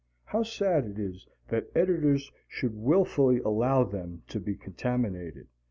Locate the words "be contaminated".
4.39-5.45